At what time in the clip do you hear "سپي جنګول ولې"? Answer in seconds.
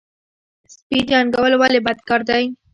0.73-1.79